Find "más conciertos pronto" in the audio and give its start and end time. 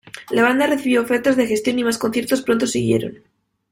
1.83-2.65